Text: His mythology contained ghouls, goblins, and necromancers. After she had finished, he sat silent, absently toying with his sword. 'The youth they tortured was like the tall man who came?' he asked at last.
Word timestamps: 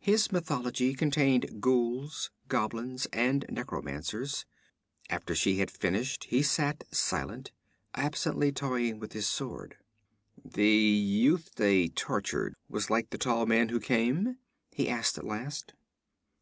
His 0.00 0.30
mythology 0.30 0.92
contained 0.92 1.62
ghouls, 1.62 2.30
goblins, 2.46 3.06
and 3.10 3.46
necromancers. 3.48 4.44
After 5.08 5.34
she 5.34 5.60
had 5.60 5.70
finished, 5.70 6.24
he 6.24 6.42
sat 6.42 6.84
silent, 6.94 7.52
absently 7.94 8.52
toying 8.52 8.98
with 8.98 9.14
his 9.14 9.26
sword. 9.26 9.78
'The 10.44 10.68
youth 10.76 11.54
they 11.54 11.88
tortured 11.88 12.54
was 12.68 12.90
like 12.90 13.08
the 13.08 13.16
tall 13.16 13.46
man 13.46 13.70
who 13.70 13.80
came?' 13.80 14.36
he 14.72 14.90
asked 14.90 15.16
at 15.16 15.24
last. 15.24 15.72